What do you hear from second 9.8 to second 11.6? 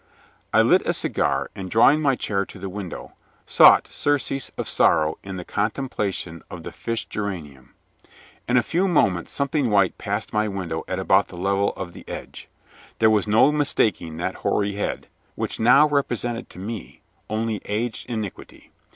passed my window at about the